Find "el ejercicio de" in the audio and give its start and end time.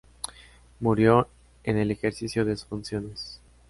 1.77-2.55